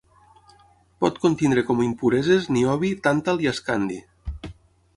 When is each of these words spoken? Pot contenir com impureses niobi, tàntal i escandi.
Pot 1.03 1.19
contenir 1.25 1.63
com 1.67 1.83
impureses 1.85 2.47
niobi, 2.57 2.91
tàntal 3.09 3.47
i 3.47 3.51
escandi. 3.55 3.99